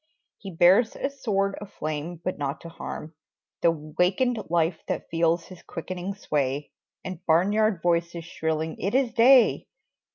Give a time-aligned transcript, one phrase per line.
[0.39, 3.13] He bears a sword of flame but not to harm
[3.61, 6.71] The wakened life that feels his quickening sway
[7.05, 9.67] And barnyard voices shrilling "It is day!"